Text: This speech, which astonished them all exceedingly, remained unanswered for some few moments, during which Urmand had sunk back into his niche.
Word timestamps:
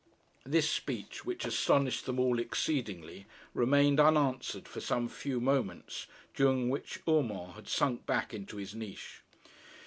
This 0.47 0.67
speech, 0.67 1.25
which 1.25 1.45
astonished 1.45 2.07
them 2.07 2.19
all 2.19 2.39
exceedingly, 2.39 3.27
remained 3.53 3.99
unanswered 3.99 4.67
for 4.67 4.81
some 4.81 5.07
few 5.07 5.39
moments, 5.39 6.07
during 6.33 6.71
which 6.71 6.99
Urmand 7.07 7.51
had 7.51 7.67
sunk 7.67 8.07
back 8.07 8.33
into 8.33 8.57
his 8.57 8.73
niche. 8.73 9.21